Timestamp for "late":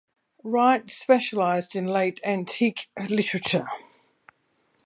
1.85-2.19